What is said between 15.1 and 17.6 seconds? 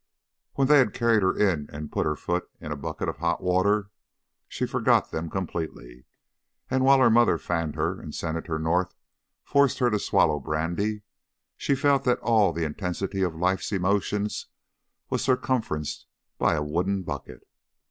was circumferenced by a wooden bucket.